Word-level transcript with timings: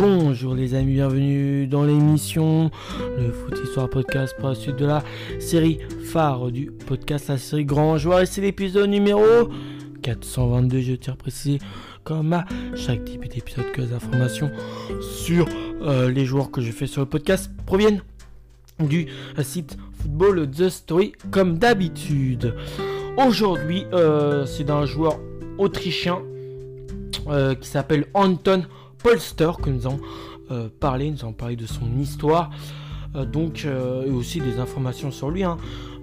Bonjour 0.00 0.54
les 0.54 0.72
amis, 0.72 0.94
bienvenue 0.94 1.66
dans 1.66 1.84
l'émission 1.84 2.70
Le 3.18 3.30
Foot 3.32 3.60
Histoire 3.62 3.90
Podcast 3.90 4.34
pour 4.38 4.48
la 4.48 4.54
suite 4.54 4.76
de 4.76 4.86
la 4.86 5.04
série 5.38 5.78
phare 6.06 6.50
du 6.50 6.70
podcast, 6.70 7.28
la 7.28 7.36
série 7.36 7.66
Grand 7.66 7.98
Joueur. 7.98 8.20
Et 8.20 8.24
c'est 8.24 8.40
l'épisode 8.40 8.88
numéro 8.88 9.50
422, 10.00 10.80
je 10.80 10.94
tiens 10.94 11.12
à 11.12 11.16
préciser, 11.16 11.58
comme 12.02 12.32
à 12.32 12.46
chaque 12.74 13.04
type 13.04 13.28
d'épisode, 13.28 13.72
que 13.72 13.82
les 13.82 13.92
informations 13.92 14.50
sur 15.02 15.46
euh, 15.82 16.10
les 16.10 16.24
joueurs 16.24 16.50
que 16.50 16.62
je 16.62 16.72
fais 16.72 16.86
sur 16.86 17.02
le 17.02 17.06
podcast 17.06 17.50
proviennent 17.66 18.00
du 18.78 19.06
site 19.42 19.76
Football 20.00 20.50
The 20.50 20.70
Story, 20.70 21.12
comme 21.30 21.58
d'habitude. 21.58 22.54
Aujourd'hui, 23.18 23.84
euh, 23.92 24.46
c'est 24.46 24.64
d'un 24.64 24.86
joueur 24.86 25.20
autrichien 25.58 26.22
euh, 27.28 27.54
qui 27.54 27.68
s'appelle 27.68 28.06
Anton 28.14 28.62
Polster 29.02 29.52
que 29.62 29.70
nous 29.70 29.86
allons 29.86 30.00
euh, 30.50 30.68
parler. 30.80 31.10
Nous 31.10 31.20
allons 31.22 31.32
parler 31.32 31.56
de 31.56 31.66
son 31.66 31.98
histoire. 31.98 32.50
Euh, 33.14 33.24
donc, 33.24 33.64
et 33.64 34.10
aussi 34.10 34.40
des 34.40 34.58
informations 34.58 35.10
sur 35.10 35.30
lui. 35.30 35.44
Hein. 35.44 35.56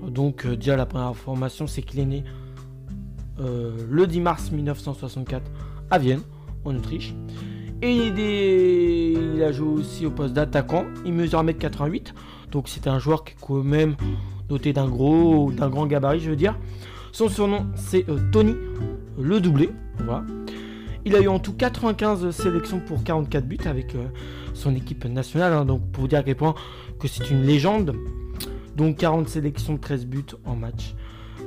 Donc, 0.07 0.45
déjà, 0.47 0.75
la 0.75 0.85
première 0.85 1.07
information, 1.07 1.67
c'est 1.67 1.81
qu'il 1.81 1.99
est 1.99 2.05
né 2.05 2.23
le 3.39 4.07
10 4.07 4.19
mars 4.19 4.51
1964 4.51 5.43
à 5.91 5.99
Vienne, 5.99 6.21
en 6.65 6.75
Autriche. 6.75 7.13
Et 7.83 7.91
il, 7.91 8.17
il 8.17 9.43
a 9.43 9.51
joué 9.51 9.67
aussi 9.79 10.07
au 10.07 10.11
poste 10.11 10.33
d'attaquant. 10.33 10.85
Il 11.05 11.13
mesure 11.13 11.43
1m88. 11.43 12.13
Donc, 12.51 12.67
c'est 12.67 12.87
un 12.87 12.97
joueur 12.97 13.23
qui 13.23 13.33
est 13.33 13.37
quand 13.39 13.61
même 13.61 13.95
doté 14.49 14.73
d'un 14.73 14.87
gros, 14.87 15.51
d'un 15.51 15.69
grand 15.69 15.85
gabarit, 15.85 16.19
je 16.19 16.31
veux 16.31 16.35
dire. 16.35 16.57
Son 17.11 17.29
surnom, 17.29 17.67
c'est 17.75 18.05
Tony 18.31 18.55
le 19.19 19.39
doublé. 19.39 19.69
Voilà. 20.03 20.23
Il 21.07 21.15
a 21.15 21.21
eu 21.21 21.29
en 21.29 21.39
tout 21.39 21.53
95 21.53 22.31
sélections 22.31 22.81
pour 22.81 23.01
44 23.01 23.45
buts 23.45 23.57
avec 23.63 23.95
euh, 23.95 24.07
son 24.53 24.75
équipe 24.75 25.05
nationale. 25.05 25.53
Hein. 25.53 25.63
donc 25.63 25.89
pour 25.93 26.09
dire 26.09 26.19
à 26.19 26.23
quel 26.23 26.35
point 26.35 26.53
que 26.99 27.07
c'est 27.07 27.31
une 27.31 27.43
légende. 27.43 27.95
Donc 28.75 28.97
40 28.97 29.29
sélections, 29.29 29.77
13 29.77 30.05
buts 30.05 30.25
en 30.43 30.57
match 30.57 30.95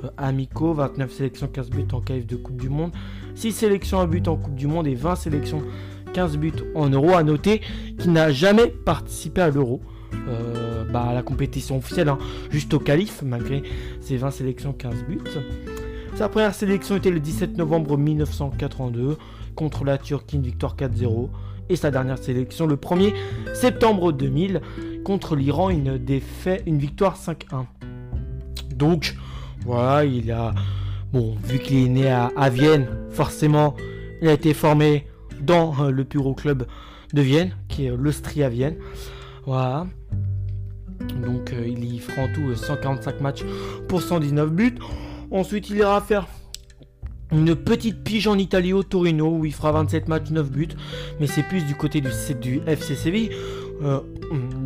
euh, 0.02 0.08
amicaux, 0.16 0.72
29 0.72 1.12
sélections, 1.12 1.46
15 1.46 1.68
buts 1.68 1.84
en 1.92 2.00
KF 2.00 2.26
de 2.26 2.36
Coupe 2.36 2.56
du 2.56 2.70
Monde, 2.70 2.92
6 3.34 3.52
sélections, 3.52 4.00
1 4.00 4.06
but 4.06 4.28
en 4.28 4.36
Coupe 4.36 4.54
du 4.54 4.66
Monde 4.66 4.86
et 4.86 4.94
20 4.94 5.14
sélections, 5.16 5.62
15 6.14 6.38
buts 6.38 6.52
en 6.74 6.88
Euro. 6.88 7.10
À 7.10 7.22
noter 7.22 7.60
qu'il 7.98 8.12
n'a 8.12 8.32
jamais 8.32 8.68
participé 8.68 9.42
à 9.42 9.50
l'Euro. 9.50 9.82
Euh, 10.26 10.84
bah, 10.90 11.04
à 11.10 11.14
la 11.14 11.22
compétition 11.22 11.76
officielle, 11.76 12.08
hein. 12.08 12.18
juste 12.50 12.72
au 12.74 12.80
qualif, 12.80 13.22
malgré 13.22 13.62
ses 14.00 14.16
20 14.16 14.30
sélections, 14.30 14.72
15 14.72 15.04
buts. 15.04 15.20
Sa 16.20 16.28
première 16.28 16.54
sélection 16.54 16.96
était 16.96 17.10
le 17.10 17.18
17 17.18 17.56
novembre 17.56 17.96
1982 17.96 19.16
contre 19.54 19.84
la 19.84 19.96
Turquie, 19.96 20.36
une 20.36 20.42
victoire 20.42 20.76
4-0. 20.76 21.30
Et 21.70 21.76
sa 21.76 21.90
dernière 21.90 22.18
sélection 22.18 22.66
le 22.66 22.76
1er 22.76 23.14
septembre 23.54 24.12
2000 24.12 24.60
contre 25.02 25.34
l'Iran, 25.34 25.70
une, 25.70 25.96
défaite, 25.96 26.62
une 26.66 26.76
victoire 26.76 27.16
5-1. 27.16 27.64
Donc, 28.74 29.16
voilà, 29.64 30.04
il 30.04 30.30
a. 30.30 30.54
Bon, 31.10 31.36
vu 31.42 31.58
qu'il 31.58 31.86
est 31.86 31.88
né 31.88 32.10
à, 32.10 32.50
Vienne, 32.50 32.86
forcément, 33.08 33.74
il 34.20 34.28
a 34.28 34.34
été 34.34 34.52
formé 34.52 35.06
dans 35.40 35.72
euh, 35.80 35.90
le 35.90 36.04
gros 36.04 36.34
club 36.34 36.66
de 37.14 37.22
Vienne, 37.22 37.56
qui 37.68 37.86
est 37.86 37.96
l'Austria 37.96 38.50
Vienne. 38.50 38.76
Voilà. 39.46 39.86
Donc, 41.24 41.54
euh, 41.54 41.66
il 41.66 41.82
y 41.82 41.98
fera 41.98 42.24
en 42.24 42.28
tout 42.34 42.54
145 42.54 43.10
euh, 43.10 43.20
matchs 43.22 43.44
pour 43.88 44.02
119 44.02 44.50
buts. 44.52 44.74
Ensuite, 45.30 45.70
il 45.70 45.76
ira 45.76 46.00
faire 46.00 46.26
une 47.32 47.54
petite 47.54 48.02
pige 48.02 48.26
en 48.26 48.36
Italie 48.36 48.72
au 48.72 48.82
Torino 48.82 49.36
où 49.36 49.44
il 49.44 49.52
fera 49.52 49.72
27 49.72 50.08
matchs, 50.08 50.30
9 50.30 50.50
buts. 50.50 50.68
Mais 51.20 51.26
c'est 51.26 51.42
plus 51.42 51.64
du 51.64 51.74
côté 51.74 52.00
du, 52.00 52.60
FC 52.66 52.96
Séville. 52.96 53.30
Euh, 53.82 54.00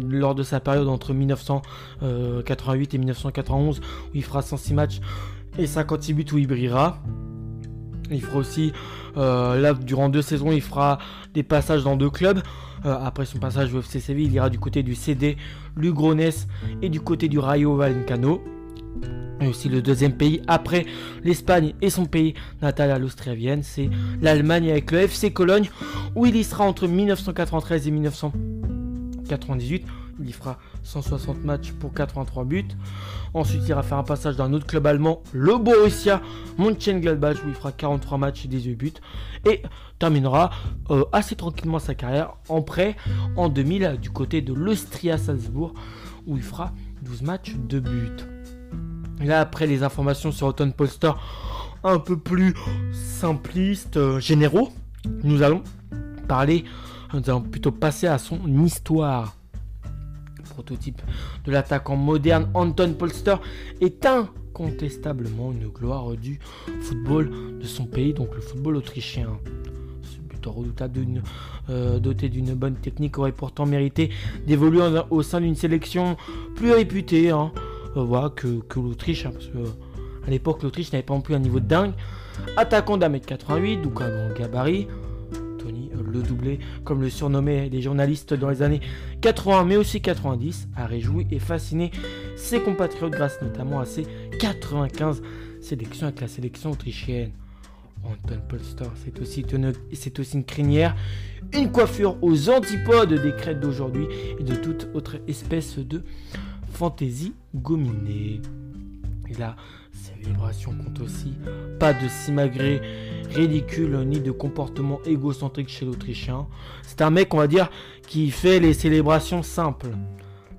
lors 0.09 0.35
de 0.35 0.43
sa 0.43 0.59
période 0.59 0.89
entre 0.89 1.13
1988 1.13 2.95
et 2.95 2.99
1991 2.99 3.79
où 3.79 3.83
il 4.13 4.25
fera 4.25 4.43
106 4.43 4.75
matchs 4.75 5.01
et 5.57 5.69
56 5.69 6.15
buts 6.15 6.27
où 6.33 6.39
il 6.39 6.47
brillera. 6.47 6.99
Il 8.11 8.21
fera 8.23 8.39
aussi, 8.39 8.73
euh, 9.17 9.61
là, 9.61 9.73
durant 9.73 10.09
deux 10.09 10.23
saisons, 10.23 10.53
il 10.53 10.61
fera 10.61 10.99
des 11.33 11.43
passages 11.43 11.85
dans 11.85 11.97
deux 11.97 12.11
clubs. 12.11 12.41
Euh, 12.85 12.97
après 13.03 13.25
son 13.25 13.39
passage 13.39 13.73
au 13.73 13.81
FC 13.81 14.01
Séville, 14.01 14.27
il 14.27 14.33
ira 14.33 14.51
du 14.51 14.59
côté 14.59 14.83
du 14.83 14.95
CD 14.95 15.37
Lugrones 15.77 16.21
et 16.83 16.89
du 16.89 17.01
côté 17.01 17.29
du 17.29 17.39
Rayo 17.39 17.77
Vallecano 17.77 18.43
et 19.44 19.49
aussi 19.49 19.69
le 19.69 19.82
deuxième 19.82 20.12
pays 20.12 20.43
après 20.47 20.87
l'Espagne 21.22 21.75
et 21.82 21.91
son 21.91 22.06
pays 22.06 22.34
natal 22.62 22.91
à 22.91 22.99
l'Austrie-Vienne, 22.99 23.62
c'est 23.62 23.91
l'Allemagne 24.21 24.71
avec 24.71 24.91
le 24.91 24.99
FC 25.00 25.32
Cologne, 25.32 25.71
où 26.15 26.27
il 26.27 26.34
y 26.37 26.44
sera 26.44 26.65
entre 26.65 26.87
1993 26.87 27.87
et 27.88 27.91
1998. 27.91 29.87
Il 30.21 30.28
y 30.28 30.32
fera 30.32 30.59
160 30.84 31.44
matchs 31.44 31.72
pour 31.72 31.93
83 31.93 32.44
buts. 32.44 32.69
Ensuite, 33.32 33.62
il 33.65 33.71
ira 33.71 33.82
faire 33.82 33.99
un 33.99 34.05
passage 34.05 34.37
dans 34.37 34.44
un 34.44 34.53
autre 34.53 34.66
club 34.66 34.87
allemand, 34.87 35.22
le 35.32 35.59
Borussia 35.59 36.22
Mönchengladbach, 36.56 37.38
où 37.44 37.49
il 37.49 37.55
fera 37.55 37.72
43 37.72 38.19
matchs 38.19 38.44
et 38.44 38.49
18 38.49 38.75
buts. 38.76 38.93
Et 39.44 39.62
terminera 39.99 40.50
euh, 40.91 41.05
assez 41.12 41.34
tranquillement 41.34 41.81
sa 41.81 41.94
carrière 41.94 42.34
en 42.49 42.62
prêt 42.62 42.97
en 43.37 43.49
2000 43.49 43.99
du 44.00 44.11
côté 44.11 44.41
de 44.41 44.53
l'Austria 44.53 45.19
Salzbourg, 45.19 45.75
où 46.26 46.37
il 46.37 46.43
fera 46.43 46.72
12 47.03 47.22
matchs 47.22 47.56
de 47.56 47.81
buts. 47.81 48.34
Là, 49.21 49.41
après 49.41 49.67
les 49.67 49.83
informations 49.83 50.33
sur 50.33 50.49
Autumn 50.49 50.73
Polster 50.73 51.13
un 51.83 51.99
peu 51.99 52.17
plus 52.17 52.55
simplistes, 52.93 53.97
euh, 53.97 54.19
généraux, 54.19 54.71
nous 55.23 55.43
allons 55.43 55.63
parler, 56.27 56.65
nous 57.13 57.23
allons 57.29 57.43
plutôt 57.43 57.71
passer 57.71 58.07
à 58.07 58.19
son 58.19 58.41
histoire. 58.65 59.37
prototype 60.55 61.03
de 61.45 61.53
l'attaquant 61.53 61.97
moderne 61.97 62.49
Anton 62.55 62.95
Polster 62.95 63.37
est 63.81 64.07
incontestablement 64.07 65.53
une 65.53 65.69
gloire 65.69 66.17
du 66.17 66.39
football 66.81 67.59
de 67.59 67.67
son 67.67 67.87
pays, 67.87 68.15
donc 68.15 68.35
le 68.35 68.41
football 68.41 68.77
autrichien. 68.77 69.29
Redoutable 70.47 71.23
euh, 71.71 71.99
doté 71.99 72.29
d'une 72.29 72.53
bonne 72.53 72.75
technique 72.75 73.17
aurait 73.17 73.33
pourtant 73.33 73.65
mérité 73.65 74.11
d'évoluer 74.47 74.83
au 75.09 75.23
sein 75.23 75.41
d'une 75.41 75.55
sélection 75.55 76.19
plus 76.55 76.71
réputée. 76.71 77.31
Hein 77.31 77.51
voilà, 78.03 78.31
que, 78.31 78.60
l'Autriche, 78.77 79.27
hein, 79.27 79.31
parce 79.32 79.47
que 79.47 79.59
à 80.27 80.31
l'époque 80.31 80.62
l'Autriche 80.62 80.93
n'avait 80.93 81.03
pas 81.03 81.15
non 81.15 81.21
plus 81.21 81.34
un 81.34 81.38
niveau 81.38 81.60
de 81.60 81.66
dingue. 81.66 81.93
Attaquant 82.56 82.97
d'un 82.97 83.09
mètre 83.09 83.27
88, 83.27 83.82
donc 83.82 84.00
un 84.00 84.10
grand 84.10 84.34
gabarit. 84.38 84.88
Tony 85.59 85.91
euh, 85.94 86.03
le 86.05 86.22
doublé, 86.22 86.59
comme 86.84 87.00
le 87.03 87.10
surnommaient 87.10 87.69
les 87.69 87.82
journalistes 87.82 88.34
dans 88.34 88.50
les 88.50 88.62
années 88.62 88.81
80 89.21 89.65
mais 89.65 89.77
aussi 89.77 90.00
90, 90.00 90.69
a 90.77 90.87
réjoui 90.87 91.27
et 91.31 91.38
fasciné 91.38 91.91
ses 92.37 92.60
compatriotes 92.60 93.12
grâce 93.12 93.41
notamment 93.43 93.81
à 93.81 93.84
ses 93.84 94.06
95 94.41 95.22
sélections 95.61 96.06
avec 96.06 96.21
la 96.21 96.28
sélection 96.28 96.71
autrichienne. 96.72 97.32
Anton 98.05 98.38
Polster, 98.49 98.84
c'est 99.03 99.19
aussi, 99.21 99.47
c'est 99.93 100.19
aussi 100.19 100.37
une 100.37 100.44
crinière, 100.44 100.94
une 101.55 101.72
coiffure 101.72 102.16
aux 102.22 102.50
antipodes 102.50 103.15
des 103.15 103.32
crêtes 103.32 103.61
d'aujourd'hui 103.61 104.06
et 104.38 104.43
de 104.43 104.55
toute 104.55 104.88
autre 104.94 105.16
espèce 105.26 105.78
de 105.78 106.03
fantaisie 106.75 107.35
gominée. 107.55 108.41
Et 109.31 109.35
la 109.39 109.57
célébration 109.93 110.73
compte 110.73 111.01
aussi 111.01 111.35
pas 111.81 111.95
de 111.95 112.09
simagrée 112.09 112.81
ridicule 113.31 113.97
ni 114.07 114.21
de 114.21 114.31
comportement 114.31 115.01
égocentrique 115.05 115.69
chez 115.69 115.87
l'Autrichien. 115.87 116.47
C'est 116.83 117.01
un 117.01 117.11
mec, 117.11 117.33
on 117.33 117.39
va 117.39 117.47
dire, 117.47 117.71
qui 118.07 118.31
fait 118.31 118.61
les 118.61 118.75
célébrations 118.75 119.43
simples. 119.43 119.91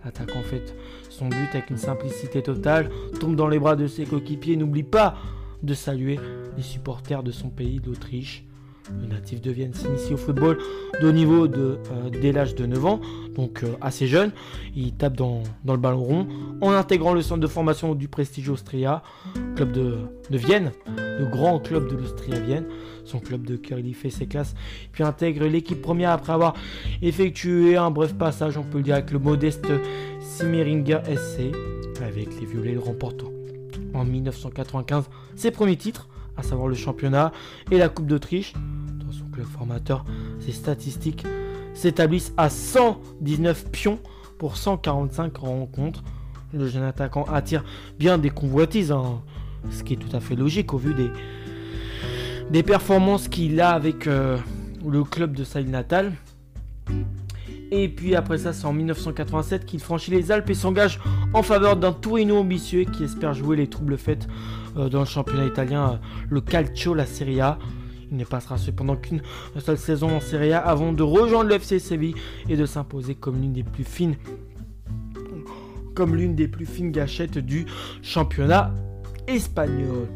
L'attaque 0.04 0.36
en 0.36 0.42
fait 0.42 0.76
son 1.16 1.30
but 1.30 1.48
avec 1.54 1.70
une 1.70 1.78
simplicité 1.78 2.44
totale, 2.44 2.90
tombe 3.20 3.36
dans 3.36 3.48
les 3.48 3.58
bras 3.58 3.78
de 3.78 3.88
ses 3.88 4.06
coéquipiers, 4.06 4.58
n'oublie 4.58 4.84
pas 4.84 5.16
de 5.64 5.74
saluer 5.74 6.20
les 6.58 6.64
supporters 6.64 7.24
de 7.24 7.32
son 7.32 7.50
pays, 7.50 7.80
d'Autriche. 7.80 8.44
Le 8.90 9.08
natif 9.08 9.42
de 9.42 9.52
Vienne 9.52 9.74
s'initie 9.74 10.14
au 10.14 10.18
football 10.18 10.58
de 11.02 11.12
niveau 11.12 11.48
dès 11.48 12.32
l'âge 12.32 12.56
de 12.56 12.66
9 12.66 12.86
ans, 12.86 13.00
donc 13.36 13.64
euh, 13.64 13.74
assez 13.82 14.08
jeune. 14.08 14.32
Il 14.76 14.94
tape 14.94 15.16
dans, 15.16 15.42
le 15.68 15.78
ballon 15.78 16.04
rond 16.04 16.28
en 16.62 16.72
intégrant 16.72 17.14
le 17.14 17.22
centre 17.22 17.42
de 17.42 17.48
formation 17.48 17.96
du 17.96 18.08
prestigieux 18.08 18.54
Austria, 18.54 19.02
club 19.56 19.72
de, 19.72 19.98
Vienne, 20.30 20.72
le 20.98 21.26
grand 21.26 21.60
club 21.60 21.90
de 21.90 21.96
l'Austria 21.96 22.40
Vienne. 22.40 22.66
Son 23.06 23.20
club 23.20 23.46
de 23.46 23.56
cœur, 23.56 23.80
il 23.80 23.88
y 23.88 23.94
fait 23.94 24.10
ses 24.10 24.28
classes, 24.28 24.56
puis 24.92 25.04
intègre 25.04 25.46
l'équipe 25.46 25.82
première 25.82 26.12
après 26.12 26.34
avoir 26.34 26.54
effectué 27.02 27.78
un 27.78 27.92
bref 27.92 28.14
passage, 28.16 28.58
on 28.58 28.64
peut 28.64 28.78
le 28.78 28.84
dire, 28.84 28.96
avec 28.96 29.12
le 29.12 29.20
modeste 29.20 29.68
Simmeringer 30.20 31.00
SC, 31.06 31.52
avec 32.04 32.40
les 32.40 32.46
violets 32.46 32.74
le 32.74 32.80
remportant 32.80 33.30
en 33.96 34.06
1995 34.06 35.06
ses 35.36 35.52
premiers 35.52 35.78
titres, 35.78 36.08
à 36.38 36.44
savoir 36.44 36.68
le 36.68 36.76
championnat 36.76 37.32
et 37.72 37.78
la 37.78 37.90
Coupe 37.90 38.08
d'Autriche 38.08 38.54
club 39.36 39.48
formateur, 39.48 40.06
ses 40.40 40.54
statistiques 40.54 41.26
s'établissent 41.74 42.34
à 42.38 42.50
119 42.50 43.70
pions 43.70 44.00
pour 44.40 44.56
145 44.56 45.36
rencontres. 45.38 46.04
Le 46.54 46.68
jeune 46.68 46.84
attaquant 46.84 47.26
attire 47.26 47.66
bien 48.00 48.18
des 48.18 48.30
convoitises, 48.30 48.94
hein, 48.94 49.22
ce 49.70 49.84
qui 49.84 49.94
est 49.94 49.98
tout 49.98 50.16
à 50.16 50.22
fait 50.22 50.36
logique 50.36 50.74
au 50.74 50.78
vu 50.78 50.94
des, 50.94 51.10
des 52.50 52.64
performances 52.64 53.28
qu'il 53.28 53.60
a 53.60 53.72
avec 53.72 54.08
euh, 54.08 54.38
le 54.88 55.04
club 55.04 55.36
de 55.36 55.44
sa 55.44 55.62
ville 55.62 55.72
natale. 55.72 56.14
Et 57.72 57.90
puis 57.90 58.16
après 58.16 58.38
ça, 58.38 58.54
c'est 58.54 58.66
en 58.66 58.74
1987 58.74 59.66
qu'il 59.66 59.82
franchit 59.82 60.12
les 60.12 60.32
Alpes 60.32 60.50
et 60.50 60.54
s'engage 60.54 61.02
en 61.34 61.44
faveur 61.44 61.76
d'un 61.76 61.92
Torino 61.92 62.38
ambitieux 62.38 62.86
qui 62.86 63.04
espère 63.04 63.34
jouer 63.34 63.58
les 63.58 63.68
troubles 63.68 63.98
faites 63.98 64.28
euh, 64.78 64.88
dans 64.88 65.00
le 65.00 65.06
championnat 65.06 65.46
italien, 65.46 65.94
euh, 65.94 65.98
le 66.30 66.40
Calcio, 66.40 66.94
la 66.94 67.06
Serie 67.06 67.42
A. 67.42 67.58
Il 68.12 68.18
ne 68.18 68.24
passera 68.24 68.58
cependant 68.58 68.96
qu'une 68.96 69.22
seule 69.60 69.78
saison 69.78 70.16
en 70.16 70.20
Serie 70.20 70.54
A 70.54 70.60
avant 70.60 70.94
de 70.94 71.04
rejoindre 71.04 71.50
le 71.50 71.56
FC 71.56 71.80
Séville 71.80 72.16
et 72.50 72.56
de 72.56 72.66
s'imposer 72.66 73.16
comme 73.16 73.42
l'une 73.42 73.54
des 73.54 73.64
plus 73.64 73.84
fines 73.84 74.16
comme 75.96 76.16
l'une 76.16 76.36
des 76.36 76.48
plus 76.48 76.66
fines 76.66 76.92
gâchettes 76.92 77.38
du 77.38 77.66
championnat 78.04 78.76
espagnol. 79.28 80.08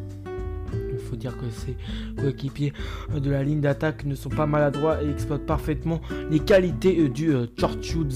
Il 0.92 1.00
faut 1.00 1.16
dire 1.16 1.36
que 1.38 1.50
ses 1.50 1.76
coéquipiers 2.22 2.74
de 3.16 3.32
la 3.32 3.44
ligne 3.44 3.62
d'attaque 3.62 4.06
ne 4.06 4.14
sont 4.14 4.30
pas 4.30 4.46
maladroits 4.46 5.02
et 5.02 5.10
exploitent 5.10 5.46
parfaitement 5.46 6.02
les 6.30 6.40
qualités 6.40 7.00
euh, 7.00 7.10
du 7.10 7.34
Torchwood, 7.56 8.14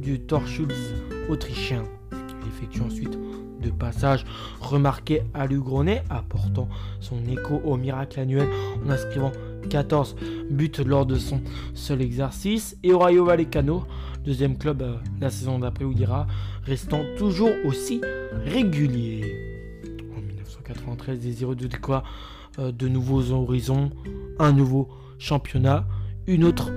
du 0.00 0.20
autrichien. 1.28 1.84
Il 2.12 2.48
effectue 2.48 2.80
ensuite 2.80 3.16
deux 3.64 3.72
passages 3.72 4.24
remarqués 4.60 5.22
à 5.32 5.46
Lugronet, 5.46 6.02
apportant 6.10 6.68
son 7.00 7.16
écho 7.26 7.60
au 7.64 7.76
miracle 7.76 8.20
annuel 8.20 8.48
en 8.84 8.90
inscrivant 8.90 9.32
14 9.70 10.16
buts 10.50 10.70
lors 10.84 11.06
de 11.06 11.16
son 11.16 11.40
seul 11.74 12.02
exercice. 12.02 12.76
Et 12.82 12.92
au 12.92 12.98
Rayo 12.98 13.24
Vallecano, 13.24 13.84
deuxième 14.24 14.58
club 14.58 14.82
euh, 14.82 14.96
la 15.20 15.30
saison 15.30 15.58
d'après 15.58 15.84
où 15.84 15.92
il 15.92 16.00
ira, 16.00 16.26
restant 16.64 17.00
toujours 17.16 17.50
aussi 17.64 18.00
régulier. 18.44 19.54
93, 20.64 21.20
désireux 21.20 21.54
de 21.54 21.68
quoi 21.76 22.04
euh, 22.58 22.72
de 22.72 22.88
nouveaux 22.88 23.30
horizons, 23.30 23.90
un 24.38 24.52
nouveau 24.52 24.88
championnat, 25.18 25.86
une 26.26 26.44
autre 26.44 26.70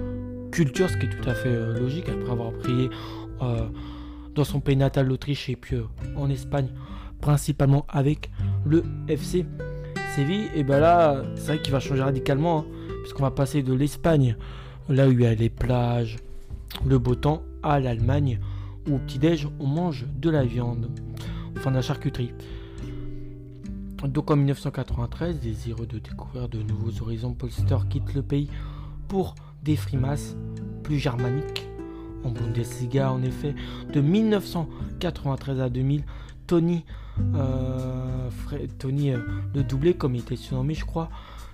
culture, 0.51 0.89
ce 0.89 0.97
qui 0.97 1.05
est 1.05 1.09
tout 1.09 1.29
à 1.29 1.33
fait 1.33 1.49
euh, 1.49 1.79
logique 1.79 2.09
après 2.09 2.31
avoir 2.31 2.51
prié 2.51 2.89
dans 4.37 4.43
son 4.43 4.59
pays 4.59 4.77
natal 4.77 5.07
l'Autriche 5.07 5.49
et 5.49 5.55
puis 5.55 5.75
en 6.15 6.29
Espagne, 6.29 6.69
principalement 7.19 7.85
avec 7.89 8.29
le 8.65 8.83
FC 9.07 9.45
Séville. 10.15 10.49
Et 10.55 10.63
ben 10.63 10.79
là, 10.79 11.23
c'est 11.35 11.47
vrai 11.47 11.61
qu'il 11.61 11.73
va 11.73 11.79
changer 11.79 12.03
radicalement, 12.03 12.59
hein, 12.59 12.65
puisqu'on 13.01 13.23
va 13.23 13.31
passer 13.31 13.63
de 13.63 13.73
l'Espagne, 13.73 14.37
là 14.89 15.07
où 15.07 15.11
il 15.11 15.21
y 15.21 15.25
a 15.25 15.33
les 15.33 15.49
plages, 15.49 16.17
le 16.85 16.99
beau 16.99 17.15
temps, 17.15 17.41
à 17.63 17.79
l'Allemagne, 17.79 18.39
où 18.87 18.95
au 18.95 18.99
petit-déj 18.99 19.47
on 19.59 19.65
mange 19.65 20.05
de 20.15 20.29
la 20.29 20.45
viande, 20.45 20.91
enfin 21.57 21.71
de 21.71 21.75
la 21.75 21.81
charcuterie. 21.81 22.31
Donc 24.03 24.29
en 24.29 24.35
1993, 24.35 25.39
désireux 25.39 25.87
de 25.87 25.97
découvrir 25.97 26.47
de 26.47 26.61
nouveaux 26.61 27.01
horizons, 27.01 27.33
Polster 27.33 27.77
quitte 27.89 28.13
le 28.13 28.21
pays 28.21 28.49
pour 29.07 29.33
des 29.63 29.75
frimas 29.75 30.35
plus 30.83 30.99
germaniques. 30.99 31.67
En 32.23 32.31
Bundesliga, 32.31 33.11
en 33.11 33.21
effet, 33.23 33.55
de 33.93 34.01
1993 34.01 35.61
à 35.61 35.69
2000, 35.69 36.03
Tony, 36.47 36.85
euh, 37.35 38.29
euh, 38.53 39.17
le 39.53 39.63
doublé, 39.63 39.93
comme 39.93 40.15
il 40.15 40.21
était 40.21 40.35
surnommé, 40.35 40.73
je 40.73 40.85
crois, 40.85 41.09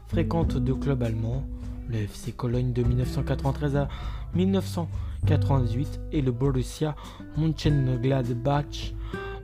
fréquente 0.07 0.57
deux 0.57 0.75
clubs 0.75 1.01
allemands, 1.01 1.43
le 1.89 1.97
FC 1.97 2.31
Cologne 2.31 2.73
de 2.73 2.83
1993 2.83 3.75
à 3.75 3.87
1998 4.35 5.99
et 6.11 6.21
le 6.21 6.31
Borussia 6.31 6.95
Mönchengladbach 7.37 8.93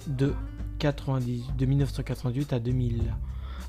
de 0.08 0.34
de 0.80 1.66
1998 1.66 2.54
à 2.54 2.60
2000, 2.60 3.14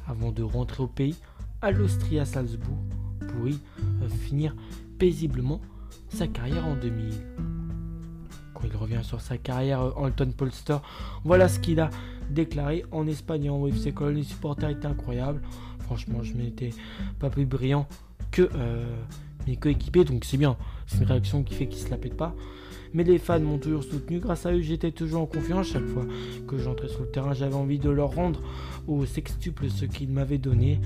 avant 0.06 0.31
de 0.31 0.44
rentrer 0.44 0.82
au 0.85 0.87
pays 0.87 1.17
à 1.61 1.73
l'Austria 1.73 2.25
Salzbourg 2.25 2.79
pour 3.19 3.49
y 3.49 3.58
euh, 4.03 4.08
finir 4.08 4.55
paisiblement 4.96 5.61
sa 6.09 6.27
carrière 6.27 6.67
en 6.67 6.75
2000. 6.75 7.13
Quand 8.55 8.63
il 8.65 8.77
revient 8.77 9.01
sur 9.03 9.21
sa 9.21 9.39
carrière, 9.39 9.81
euh, 9.81 9.93
Anton 9.97 10.33
Polster, 10.37 10.79
voilà 11.25 11.49
ce 11.49 11.59
qu'il 11.59 11.81
a 11.81 11.91
déclaré 12.31 12.85
en 12.93 13.07
Espagne 13.07 13.51
en 13.51 13.67
UFC 13.67 13.93
Cologne. 13.93 14.17
Les 14.17 14.23
supporters 14.23 14.71
étaient 14.71 14.87
incroyables. 14.87 15.43
Franchement, 15.81 16.23
je 16.23 16.35
n'étais 16.35 16.71
pas 17.19 17.31
plus 17.31 17.47
brillant 17.47 17.87
que 18.31 18.49
euh, 18.55 18.85
mes 19.47 19.57
coéquipiers, 19.57 20.05
donc 20.05 20.25
c'est 20.25 20.37
bien. 20.37 20.57
C'est 20.87 20.99
une 20.99 21.05
réaction 21.05 21.43
qui 21.43 21.55
fait 21.55 21.67
qu'ils 21.67 21.83
se 21.83 21.91
la 21.91 21.97
pètent 21.97 22.17
pas 22.17 22.35
mais 22.93 23.05
les 23.05 23.19
fans 23.19 23.41
m'ont 23.41 23.59
toujours 23.59 23.85
soutenu. 23.85 24.19
Grâce 24.19 24.47
à 24.47 24.53
eux, 24.53 24.61
j'étais 24.61 24.91
toujours 24.91 25.23
en 25.23 25.27
confiance. 25.27 25.69
Chaque 25.69 25.87
fois 25.87 26.05
que 26.47 26.59
j'entrais 26.59 26.89
sur 26.89 27.01
le 27.01 27.11
terrain, 27.11 27.33
j'avais 27.33 27.55
envie 27.55 27.79
de 27.79 27.91
leur 27.91 28.15
rendre 28.15 28.41
au 28.89 29.05
sextuple 29.07 29.69
ce 29.71 29.85
qu'ils 29.85 30.11
m'avaient 30.11 30.39
donné. 30.39 30.81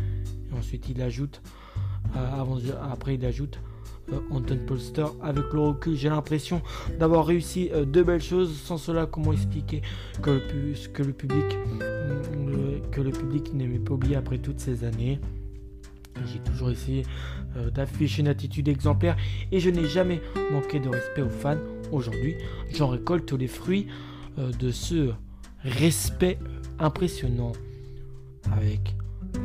Et 0.51 0.59
ensuite, 0.59 0.89
il 0.89 1.01
ajoute, 1.03 1.41
euh, 2.17 2.41
avant, 2.41 2.59
après, 2.91 3.15
il 3.15 3.25
ajoute. 3.25 3.59
Euh, 4.13 4.21
Anton 4.31 4.59
Polster. 4.67 5.07
Avec 5.23 5.53
le 5.53 5.61
recul, 5.61 5.97
j'ai 5.97 6.09
l'impression 6.09 6.63
d'avoir 6.99 7.27
réussi 7.27 7.71
euh, 7.73 7.85
de 7.85 8.03
belles 8.03 8.23
choses. 8.23 8.55
Sans 8.57 8.79
cela, 8.79 9.07
comment 9.07 9.33
expliquer 9.33 9.83
que 10.23 10.31
le, 10.31 10.41
public, 11.13 11.59
que 12.91 13.01
le 13.01 13.11
public 13.11 13.55
n'aimait 13.55 13.79
pas 13.79 13.95
oublier 13.95 14.17
après 14.17 14.39
toutes 14.39 14.61
ces 14.61 14.85
années? 14.85 15.21
J'ai 16.27 16.39
toujours 16.39 16.71
essayé 16.71 17.03
d'afficher 17.73 18.21
une 18.21 18.29
attitude 18.29 18.69
exemplaire 18.69 19.17
et 19.51 19.59
je 19.59 19.69
n'ai 19.69 19.87
jamais 19.87 20.21
manqué 20.53 20.79
de 20.79 20.89
respect 20.89 21.23
aux 21.23 21.29
fans 21.29 21.59
aujourd'hui, 21.95 22.37
j'en 22.73 22.89
récolte 22.89 23.33
les 23.33 23.49
fruits 23.49 23.87
euh, 24.39 24.51
de 24.53 24.71
ce 24.71 25.13
respect 25.63 26.39
impressionnant 26.79 27.53
avec 28.53 28.97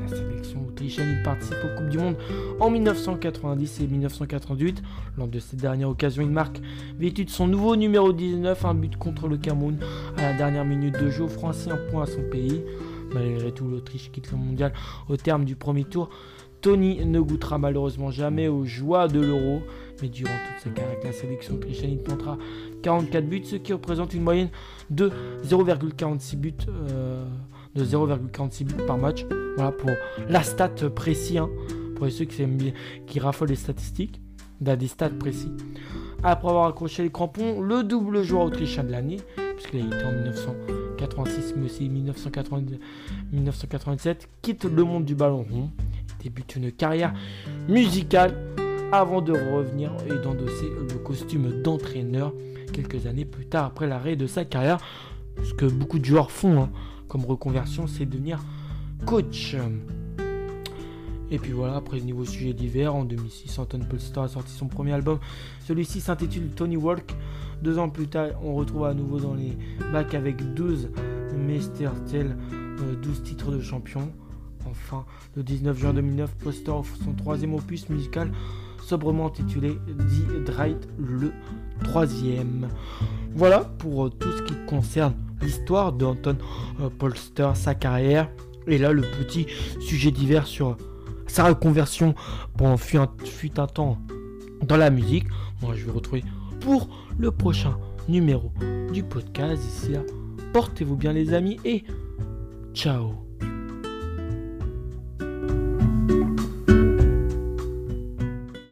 sélection 0.09 0.65
autrichienne. 0.67 1.15
Il 1.17 1.23
participe 1.23 1.57
aux 1.63 1.77
Coupes 1.77 1.89
du 1.89 1.97
Monde 1.97 2.15
en 2.59 2.69
1990 2.69 3.81
et 3.81 3.87
1988. 3.87 4.81
Lors 5.17 5.27
de 5.27 5.39
cette 5.39 5.59
dernière 5.59 5.89
occasion, 5.89 6.23
il 6.23 6.29
marque, 6.29 6.59
vêtu 6.97 7.25
de 7.25 7.29
son 7.29 7.47
nouveau 7.47 7.75
numéro 7.75 8.13
19, 8.13 8.65
un 8.65 8.73
but 8.73 8.95
contre 8.97 9.27
le 9.27 9.37
Cameroun 9.37 9.77
à 10.17 10.21
la 10.21 10.33
dernière 10.33 10.65
minute 10.65 10.99
de 10.99 11.09
jeu, 11.09 11.23
offrant 11.23 11.49
ainsi 11.49 11.69
un 11.69 11.77
point 11.91 12.03
à 12.03 12.07
son 12.07 12.21
pays. 12.29 12.61
Malgré 13.13 13.51
tout, 13.51 13.67
l'Autriche 13.67 14.11
quitte 14.11 14.31
le 14.31 14.37
mondial 14.37 14.73
au 15.07 15.17
terme 15.17 15.45
du 15.45 15.55
premier 15.55 15.83
tour. 15.83 16.09
Tony 16.61 17.05
ne 17.05 17.19
goûtera 17.19 17.57
malheureusement 17.57 18.11
jamais 18.11 18.47
aux 18.47 18.65
joies 18.65 19.07
de 19.07 19.21
l'euro, 19.21 19.61
mais 20.01 20.09
durant 20.09 20.33
toute 20.33 20.63
sa 20.63 20.69
carrière 20.69 20.91
avec 20.93 21.05
la 21.05 21.13
sélection 21.13 21.55
autrichienne, 21.55 21.91
il 21.91 22.03
tentera 22.03 22.37
44 22.81 23.25
buts, 23.25 23.41
ce 23.45 23.55
qui 23.55 23.73
représente 23.73 24.13
une 24.13 24.23
moyenne 24.23 24.49
de 24.89 25.11
0,46 25.45 26.35
buts, 26.35 26.53
euh, 26.67 27.25
de 27.75 27.85
0,46 27.85 28.63
buts 28.65 28.83
par 28.85 28.97
match. 28.97 29.25
Voilà 29.59 29.71
pour 29.73 29.91
la 30.29 30.41
stat 30.41 30.69
précis, 30.95 31.37
hein, 31.37 31.49
pour 31.97 32.09
ceux 32.09 32.23
qui, 32.23 32.41
aiment 32.41 32.55
bien, 32.55 32.71
qui 33.07 33.19
raffolent 33.19 33.49
les 33.49 33.57
statistiques, 33.57 34.21
des 34.61 34.87
stats 34.87 35.09
précis. 35.09 35.51
Après 36.23 36.47
avoir 36.47 36.67
accroché 36.67 37.03
les 37.03 37.11
crampons, 37.11 37.59
le 37.59 37.83
double 37.83 38.23
joueur 38.23 38.45
autrichien 38.45 38.85
de 38.85 38.91
l'année, 38.93 39.17
puisqu'il 39.57 39.81
a 39.81 39.85
été 39.85 40.05
en 40.05 40.13
1986 40.13 41.55
mais 41.57 41.65
aussi 41.65 41.89
1997, 41.89 44.29
quitte 44.41 44.63
le 44.63 44.85
monde 44.85 45.03
du 45.03 45.15
ballon 45.15 45.45
rond 45.51 45.69
débute 46.23 46.55
une 46.55 46.71
carrière 46.71 47.13
musicale 47.67 48.37
avant 48.93 49.21
de 49.21 49.33
revenir 49.33 49.91
et 50.07 50.15
d'endosser 50.23 50.69
le 50.89 50.99
costume 50.99 51.61
d'entraîneur 51.61 52.31
quelques 52.71 53.07
années 53.07 53.25
plus 53.25 53.45
tard 53.45 53.65
après 53.65 53.87
l'arrêt 53.87 54.15
de 54.15 54.25
sa 54.25 54.45
carrière. 54.45 54.77
Ce 55.43 55.53
que 55.53 55.65
beaucoup 55.65 55.99
de 55.99 56.05
joueurs 56.05 56.31
font 56.31 56.61
hein, 56.61 56.69
comme 57.09 57.25
reconversion, 57.25 57.87
c'est 57.87 58.05
devenir 58.05 58.39
coach. 59.05 59.55
Et 61.31 61.37
puis 61.37 61.51
voilà, 61.51 61.75
après 61.75 61.99
niveau 62.01 62.25
sujet 62.25 62.53
d'hiver, 62.53 62.95
en 62.95 63.05
2006, 63.05 63.59
Anton 63.59 63.79
Polster 63.87 64.21
a 64.21 64.27
sorti 64.27 64.51
son 64.51 64.67
premier 64.67 64.93
album. 64.93 65.19
Celui-ci 65.67 66.01
s'intitule 66.01 66.49
Tony 66.55 66.75
Walk. 66.75 67.13
Deux 67.61 67.77
ans 67.77 67.89
plus 67.89 68.07
tard, 68.07 68.29
on 68.41 68.55
retrouve 68.55 68.85
à 68.85 68.93
nouveau 68.93 69.19
dans 69.19 69.33
les 69.33 69.57
bacs 69.91 70.15
avec 70.15 70.53
12 70.53 70.89
Meister 71.35 71.89
12 72.07 72.25
euh, 72.81 73.23
titres 73.23 73.51
de 73.51 73.61
champion. 73.61 74.09
Enfin, 74.69 75.05
le 75.35 75.43
19 75.43 75.77
juin 75.77 75.93
2009, 75.93 76.35
Poster 76.35 76.71
offre 76.71 76.95
son 77.03 77.13
troisième 77.13 77.53
opus 77.53 77.89
musical, 77.89 78.31
sobrement 78.83 79.27
intitulé 79.27 79.77
The 79.87 80.43
Dright, 80.45 80.87
le 80.97 81.31
troisième. 81.83 82.67
Voilà 83.35 83.61
pour 83.79 84.05
euh, 84.05 84.09
tout 84.09 84.31
ce 84.31 84.41
qui 84.43 84.53
concerne 84.67 85.13
l'histoire 85.41 85.91
d'Anton 85.91 86.37
euh, 86.81 86.89
Polster, 86.89 87.51
sa 87.55 87.75
carrière. 87.75 88.29
Et 88.69 88.77
là, 88.77 88.91
le 88.91 89.01
petit 89.01 89.47
sujet 89.79 90.11
divers 90.11 90.47
sur 90.47 90.77
sa 91.27 91.45
reconversion 91.47 92.15
pendant 92.57 92.77
fut 92.77 92.97
un, 92.97 93.67
temps 93.67 93.97
dans 94.65 94.77
la 94.77 94.89
musique. 94.89 95.25
Moi, 95.61 95.75
je 95.75 95.85
vais 95.85 95.91
retrouver 95.91 96.23
pour 96.59 96.89
le 97.17 97.31
prochain 97.31 97.77
numéro 98.07 98.51
du 98.91 99.03
podcast. 99.03 99.61
Ici 99.63 99.91
là, 99.91 100.01
portez-vous 100.53 100.95
bien 100.95 101.13
les 101.13 101.33
amis 101.33 101.59
et 101.65 101.83
ciao 102.73 103.28